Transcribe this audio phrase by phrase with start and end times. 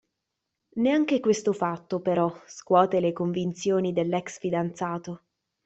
[0.77, 5.21] Neanche questo fatto, però, scuote le convinzioni dell'ex fidanzato.